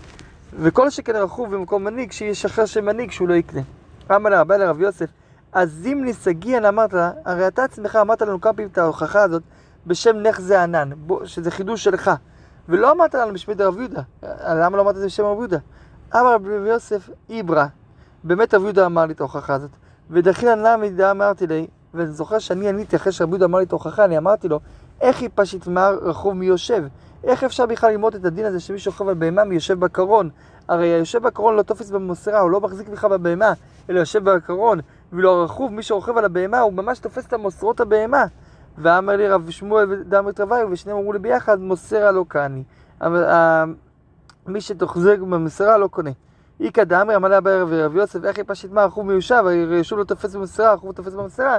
וכל 0.60 0.89
שכן 0.89 1.15
רכוב 1.15 1.56
במקום 1.56 1.84
מנהיג, 1.84 2.12
שיש 2.12 2.46
אחר 2.46 2.65
שמנהיג 2.65 3.12
שהוא 3.12 3.27
לא 3.27 3.34
יקנה. 3.34 3.62
אמר 4.15 4.30
לה, 4.30 4.44
בא 4.44 4.58
לרב 4.58 4.82
יוסף, 4.82 5.10
אז 5.53 5.88
אם 5.91 6.01
ניסגיאן 6.03 6.65
אמרת, 6.65 6.94
הרי 7.25 7.48
אתה 7.48 7.63
עצמך 7.63 7.96
אמרת 8.01 8.22
לנו 8.22 8.41
כמה 8.41 8.53
פעמים 8.53 8.70
את 8.72 8.77
ההוכחה 8.77 9.24
הזאת 9.24 9.44
בשם 9.88 10.18
נחזה 10.18 10.63
ענן, 10.63 10.89
שזה 11.25 11.51
חידוש 11.51 11.84
שלך. 11.84 12.12
ולא 12.70 12.91
אמרת 12.91 13.15
לנו 13.15 13.34
בשמי 13.34 13.53
דרב 13.53 13.77
יהודה. 13.77 14.01
למה 14.48 14.77
לא 14.77 14.82
אמרת 14.82 14.96
את 14.96 15.00
זה 15.00 15.06
בשם 15.06 15.24
רב 15.24 15.38
יהודה? 15.38 15.58
אמר 16.15 16.34
רבי 16.34 16.50
יוסף 16.50 17.10
איברה, 17.30 17.68
באמת 18.24 18.53
רבי 18.53 18.63
יהודה 18.63 18.86
אמר 18.86 19.06
לי 19.06 19.13
את 19.13 19.20
ההוכחה 19.20 19.53
הזאת. 19.53 19.70
ודחילן 20.10 20.60
למידה 20.60 21.12
אמרתי 21.12 21.48
לי, 21.48 21.68
ואני 21.94 22.12
זוכר 22.12 22.39
שאני 22.39 22.70
עניתי 22.70 22.96
אחרי 22.96 23.12
שרבי 23.12 23.32
יהודה 23.32 23.46
אמר 23.46 23.58
לי 23.58 23.65
את 23.65 23.72
ההוכחה, 23.72 24.06
אני 24.06 24.18
אמרתי 24.18 24.48
לו, 24.48 24.60
איך 25.01 25.22
יפשט 25.22 25.68
מר 25.68 26.00
רחוב 26.01 26.34
מי 26.34 26.46
יושב? 26.46 26.84
איך 27.24 27.44
אפשר 27.44 27.65
בכלל 27.65 27.91
ללמוד 27.91 28.15
את 28.15 28.25
הדין 28.25 28.46
הזה 28.46 28.60
שמי 28.60 28.80
שוכב 28.80 29.08
על 29.08 29.13
בהמה 29.13 29.44
מי 29.44 29.56
יושב 29.56 29.80
בקרון? 29.80 30.30
הרי 30.68 30.88
היושב 30.88 31.24
בקרון 31.24 31.56
לא 31.56 31.62
תופס 31.62 31.89
במוסרה, 31.89 32.39
הוא 32.39 32.51
לא 32.51 32.62
מחזיק 32.62 32.89
בכלל 32.89 33.10
בבהמה, 33.10 33.53
אלא 33.89 34.00
יושב 34.00 34.30
בקרון, 34.30 34.80
ואילו 35.13 35.32
הרכוב, 35.32 35.74
מי 35.74 35.84
שרוכב 35.84 36.18
על 36.18 36.25
הבהמה, 36.25 36.60
הוא 36.60 36.74
ממש 36.74 37.00
תופס 37.00 37.25
את 37.25 37.34
המוסרות 37.34 37.80
הבהמה. 37.80 38.25
ואמר 38.77 39.15
לי 39.15 39.27
רב 39.27 39.50
שמואל 39.50 39.86
ודמת 39.89 40.39
רביו, 40.39 40.68
ושניהם 40.72 40.98
אמרו 40.98 41.13
לי 41.13 41.20
ביחד, 41.20 41.60
מוסרה 41.60 42.12
לא 42.12 42.25
קני. 42.27 42.63
מי 44.48 44.62
שתוחזק 44.62 45.19
במסירה 45.19 45.77
לא 45.77 45.88
קונה. 45.88 46.10
איכא 46.60 46.83
דאמרי 46.83 47.15
אמר 47.15 47.27
לה 47.27 47.41
בערב 47.41 47.69
רב 47.74 47.95
יוסף, 47.95 48.25
איך 48.25 48.38
יפשט 48.38 48.71
מה 48.71 48.83
החוב 48.83 49.05
מיושב, 49.05 49.43
הרי 49.45 49.83
שוב 49.83 50.00
לא 50.00 50.03
תופס 50.03 50.36
במסירה, 50.36 50.74
החוב 50.74 50.91
תופס 50.91 51.13
במסירה. 51.13 51.57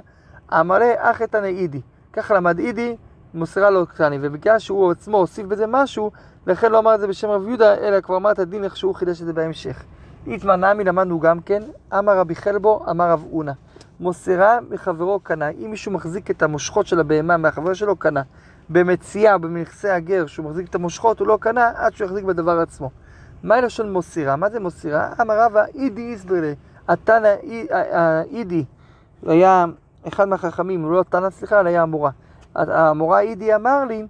אמר 0.52 0.78
לה, 0.78 0.94
אך 0.98 1.22
את 1.22 1.34
אידי. 1.34 1.80
ככה 2.12 2.34
למד 2.34 2.58
אידי, 2.58 2.96
מוסרה 3.34 3.70
לא 3.70 3.84
קטני, 3.84 4.18
ובגלל 4.20 4.58
שהוא 4.58 4.90
עצמו 4.90 5.16
הוסיף 5.16 5.46
בזה 5.46 5.64
משהו, 5.68 6.10
לכן 6.46 6.72
לא 6.72 6.78
אמר 6.78 6.94
את 6.94 7.00
זה 7.00 7.06
בשם 7.06 7.28
רב 7.28 7.48
יהודה, 7.48 7.74
אלא 7.74 8.00
כבר 8.00 8.16
אמר 8.16 8.30
את 8.30 8.38
הדין 8.38 8.64
איך 8.64 8.76
שהוא 8.76 8.94
חידש 8.94 9.20
את 9.20 9.26
זה 9.26 9.32
בהמשך. 9.32 9.84
איתמר 10.26 10.56
נמי 10.56 10.84
למדנו 10.84 11.20
גם 11.20 11.40
כן, 11.40 11.62
אמר 11.98 12.18
רבי 12.18 12.34
חלבו, 12.34 12.84
אמר 12.90 13.10
רב 13.10 13.24
אונה. 13.32 13.52
מוסרה 14.00 14.58
מחברו 14.70 15.20
קנה. 15.20 15.48
אם 15.48 15.70
מישהו 15.70 15.92
מחזיק 15.92 16.30
את 16.30 16.42
המושכות 16.42 16.86
של 16.86 17.00
הבהמה 17.00 17.36
מהחבר 17.36 17.74
שלו, 17.74 17.96
קנה. 17.96 18.22
במציאה, 18.70 19.38
במכסה 19.38 19.94
הגר, 19.94 20.26
שהוא 20.26 20.46
מחזיק 20.46 20.68
את 20.68 20.74
המושכות, 20.74 21.20
הוא 21.20 21.28
לא 21.28 21.38
קנה 21.40 21.72
עד 21.74 21.94
שהוא 21.94 22.06
יחזיק 22.06 22.24
בדבר 22.24 22.60
עצמו. 22.60 22.90
מהי 23.42 23.62
לשון 23.62 23.92
מוסירה? 23.92 24.36
מה 24.36 24.50
זה 24.50 24.60
מוסירה? 24.60 25.12
אמר 25.20 25.38
רבא 25.38 25.64
אידי 25.74 26.02
איסברלה, 26.02 26.52
התנא 26.88 27.34
אידי, 28.30 28.64
היה 29.26 29.64
אחד 30.08 30.28
מהחכמים, 30.28 30.82
הוא 30.82 30.92
לא 30.92 31.04
תנא 31.08 31.30
סליחה, 31.30 31.60
אלא 31.60 31.68
היה 31.68 31.82
המורה. 31.82 32.10
המורה 32.54 33.20
אידי 33.20 33.54
אמר 33.54 33.84
לי, 33.84 34.06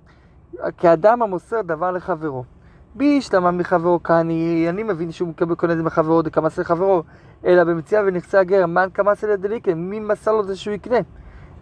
כאדם 0.78 1.22
המוסר 1.22 1.62
דבר 1.62 1.90
לחברו. 1.90 2.44
בישלמה 2.94 3.50
מחברו 3.50 3.98
קני, 3.98 4.66
אני 4.68 4.82
מבין 4.82 5.12
שהוא 5.12 5.28
מקבל 5.28 5.54
קונה 5.54 5.72
את 5.72 5.78
זה 5.78 5.84
מחברו 5.84 6.22
דקמס 6.22 6.58
לחברו, 6.58 7.02
אלא 7.44 7.64
במציאה 7.64 8.02
ונכסה 8.06 8.40
הגר, 8.40 8.66
מן 8.66 8.88
קמס 8.92 9.24
לדליקה, 9.24 9.74
מי 9.74 10.00
מסר 10.00 10.32
לו 10.32 10.44
זה 10.44 10.56
שהוא 10.56 10.74
יקנה? 10.74 10.98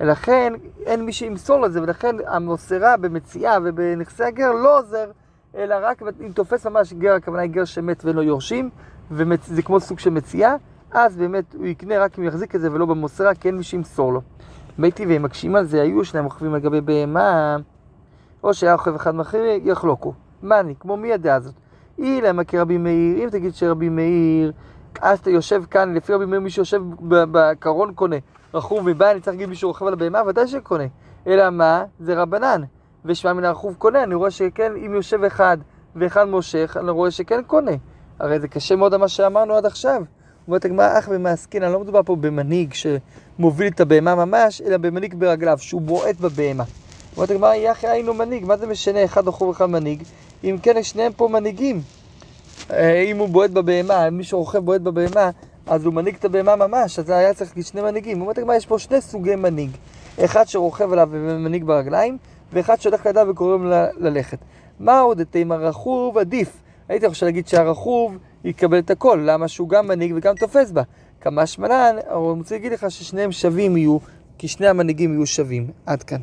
ולכן 0.00 0.52
אין 0.87 1.04
מי 1.04 1.12
שימסור 1.12 1.61
לזה, 1.61 1.83
ולכן 1.83 2.16
המוסרה 2.26 2.97
במציאה 2.97 3.59
ובנכסי 3.64 4.25
הגר 4.25 4.52
לא 4.52 4.78
עוזר, 4.78 5.11
אלא 5.57 5.76
רק 5.83 6.02
אם 6.21 6.33
תופס 6.33 6.66
ממש 6.66 6.92
גר, 6.92 7.14
הכוונה 7.14 7.42
היא 7.42 7.50
גר 7.50 7.64
שמת 7.64 8.04
לו 8.04 8.23
יורשים, 8.23 8.71
וזה 9.11 9.62
כמו 9.62 9.80
סוג 9.80 9.99
של 9.99 10.11
מציאה, 10.11 10.54
אז 10.90 11.16
באמת 11.16 11.54
הוא 11.54 11.66
יקנה 11.66 11.99
רק 11.99 12.19
אם 12.19 12.25
יחזיק 12.25 12.54
את 12.54 12.61
זה 12.61 12.73
ולא 12.73 12.87
במוסרה, 12.87 13.35
כי 13.35 13.49
אין 13.49 13.57
מי 13.57 13.62
שימסור 13.62 14.12
לו. 14.12 14.21
מי 14.78 14.90
טבעי 14.90 15.19
מקשים 15.19 15.57
על 15.57 15.64
זה, 15.64 15.83
היו 15.83 16.04
שניים 16.04 16.25
רוכבים 16.25 16.54
על 16.54 16.61
גבי 16.61 16.80
בהמה, 16.80 17.57
או 18.42 18.54
שהיה 18.54 18.73
רוכב 18.73 18.95
אחד 18.95 19.14
מאחר, 19.14 19.42
יחלוקו. 19.62 20.12
מה 20.42 20.61
אני, 20.61 20.75
כמו 20.80 20.97
מי 20.97 21.12
הדעה 21.12 21.37
הזאת? 21.37 21.54
למה 21.99 22.45
כרבי 22.45 22.78
מאיר, 22.78 23.25
אם 23.25 23.30
תגיד 23.30 23.54
שרבי 23.54 23.88
מאיר, 23.88 24.52
אז 25.00 25.18
אתה 25.18 25.30
יושב 25.30 25.62
כאן, 25.70 25.94
לפי 25.94 26.12
רבי 26.12 26.25
מאיר 26.25 26.40
מי 26.40 26.50
שיושב 26.50 26.82
בקרון 27.09 27.94
קונה. 27.94 28.16
רכוב 28.54 28.88
מבא, 28.88 29.11
אני 29.11 29.20
צריך 29.20 29.35
להגיד 29.37 29.49
מישהו 29.49 29.68
רוכב 29.68 29.87
על 29.87 29.92
הבהמה, 29.92 30.23
ודאי 30.26 30.49
שקונה. 30.49 30.85
אלא 31.26 31.50
מה? 31.50 31.85
זה 32.00 32.23
רבנן. 32.23 32.62
ושמע 33.04 33.32
מן 33.32 33.44
הרכוב 33.44 33.75
קונה, 33.78 34.02
אני 34.02 34.14
רואה 34.14 34.30
שכן, 34.30 34.73
אם 34.87 34.94
יושב 34.94 35.25
אחד 35.25 35.59
ואחד 35.97 36.25
מושך, 36.25 36.76
אני 36.80 36.90
רואה 36.90 37.11
שכן 37.11 37.42
קונה. 37.47 37.73
הרי 38.18 38.40
זה 38.40 38.49
קשה 38.49 38.76
מאוד 38.76 38.97
מה 38.97 39.09
שאמרנו 39.09 39.54
עד 39.54 39.66
עכשיו. 39.66 40.02
אומרת 40.47 40.64
הגמרא, 40.64 40.99
אח 40.99 41.09
ומעסקין, 41.11 41.62
אני 41.62 41.73
לא 41.73 41.80
מדובר 41.80 42.02
פה 42.02 42.16
במנהיג 42.16 42.75
שמוביל 42.75 43.68
את 43.68 43.80
הבהמה 43.80 44.14
ממש, 44.14 44.62
אלא 44.62 44.76
במנהיג 44.76 45.14
ברגליו, 45.14 45.59
שהוא 45.61 45.80
בועט 45.80 46.20
בבהמה. 46.20 46.64
אומרת 47.16 47.30
הגמרא, 47.30 47.54
יחי 47.54 47.87
היינו 47.87 48.14
מנהיג, 48.14 48.44
מה 48.44 48.56
זה 48.56 48.66
משנה 48.66 49.04
אחד 49.04 49.28
רחוב 49.28 49.49
ואחד 49.49 49.66
מנהיג? 49.66 50.02
אם 50.44 50.56
כן, 50.62 50.82
שניהם 50.82 51.12
פה 51.12 51.28
מנהיגים. 51.28 51.80
אה, 52.70 53.02
אם 53.02 53.18
הוא 53.18 53.28
בועט 53.28 53.50
בבהמה, 53.50 54.10
מי 54.10 54.24
שרוכב 54.24 54.58
בועט 54.58 54.80
בבהמה, 54.80 55.30
אז 55.66 55.84
הוא 55.84 55.94
מנהיג 55.94 56.14
את 56.14 56.24
הבהמה 56.24 56.56
ממש, 56.56 56.98
אז 56.98 57.10
היה 57.10 57.34
צריך 57.34 57.50
להגיד 57.50 57.66
שני 57.66 57.82
מנהיגים. 57.82 58.20
אומרת 58.20 58.38
הגמרא, 58.38 58.54
יש 58.54 58.66
פה 58.66 58.78
שני 58.78 59.00
סוגי 59.00 59.36
מנהיג. 59.36 59.70
אחד 60.24 60.48
שרוכב 60.48 60.92
עליו 60.92 61.08
ומנהיג 61.10 61.64
ברגליים, 61.64 62.18
ואחד 62.52 62.80
שהולך 62.80 63.06
לידה 63.06 63.30
וקוראים 63.30 63.66
לה 63.66 63.86
ללכת. 63.96 64.38
מה 64.80 65.00
עוד 65.00 65.22
תימא 65.22 65.54
רכוב 65.54 66.18
עדיף? 66.18 66.56
הייתי 66.88 67.06
יכול 67.06 67.28
להגיד 67.28 67.48
שהרכוב 67.48 68.18
יקבל 68.44 68.78
את 68.78 68.90
הכל, 68.90 69.22
למה 69.24 69.48
שהוא 69.48 69.68
גם 69.68 69.88
מנהיג 69.88 70.12
וגם 70.16 70.34
תופס 70.34 70.70
בה. 70.70 70.82
כמה 71.20 71.46
שמלן, 71.46 71.96
אבל 72.08 72.30
אני 72.30 72.38
רוצה 72.38 72.54
להגיד 72.54 72.72
לך 72.72 72.90
ששניהם 72.90 73.32
שווים 73.32 73.76
יהיו, 73.76 73.98
כי 74.38 74.48
שני 74.48 74.68
המנהיגים 74.68 75.12
יהיו 75.12 75.26
שווים. 75.26 75.66
עד 75.86 76.02
כאן. 76.02 76.20